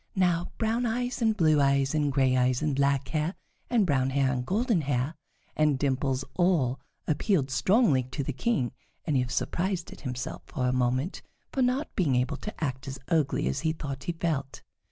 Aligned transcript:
Now 0.15 0.51
brown 0.57 0.87
eyes 0.87 1.21
and 1.21 1.37
blue 1.37 1.61
eyes 1.61 1.93
and 1.93 2.11
gray 2.11 2.35
eyes 2.35 2.63
and 2.63 2.75
black 2.75 3.09
hair 3.09 3.35
and 3.69 3.85
brown 3.85 4.09
hair 4.09 4.31
and 4.33 4.43
golden 4.43 4.81
hair 4.81 5.13
and 5.55 5.77
dimples 5.77 6.25
all 6.37 6.79
appealed 7.07 7.51
strongly 7.51 8.01
to 8.09 8.23
the 8.23 8.33
King, 8.33 8.71
and 9.05 9.15
he 9.15 9.23
was 9.23 9.35
surprised 9.35 9.93
at 9.93 10.01
himself 10.01 10.41
for 10.47 10.65
a 10.67 10.73
moment 10.73 11.21
for 11.51 11.61
not 11.61 11.95
being 11.95 12.15
able 12.15 12.37
to 12.37 12.63
act 12.63 12.87
as 12.87 12.97
ugly 13.09 13.47
as 13.47 13.59
he 13.59 13.73
thought 13.73 14.05
he 14.05 14.11
felt. 14.13 14.63